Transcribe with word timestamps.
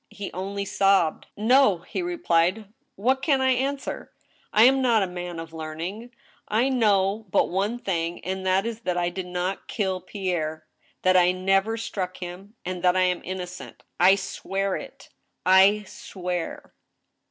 * 0.05 0.09
He 0.21 0.33
only 0.33 0.65
sobbed." 0.65 1.27
No," 1.37 1.77
he 1.87 2.01
replied," 2.01 2.73
What 2.95 3.21
can 3.21 3.39
I 3.39 3.51
answer?... 3.51 4.11
I 4.51 4.63
am 4.63 4.81
not 4.81 5.03
a 5.03 5.07
man 5.07 5.39
of 5.39 5.53
learning; 5.53 6.09
I 6.47 6.69
know 6.69 7.27
but 7.29 7.49
one 7.49 7.77
thing, 7.77 8.19
and 8.25 8.43
that 8.43 8.65
is 8.65 8.79
that 8.79 8.97
I 8.97 9.09
did 9.09 9.27
not 9.27 9.67
kill 9.67 10.01
Pierre, 10.01 10.65
that 11.03 11.15
I 11.15 11.31
never 11.33 11.77
struck 11.77 12.17
him, 12.17 12.55
and 12.65 12.81
that 12.81 12.97
I 12.97 13.01
am 13.03 13.21
innocent*... 13.23 13.83
I 13.99 14.15
swear 14.15 14.75
it,... 14.75 15.09
I 15.45 15.83
swear 15.83 16.73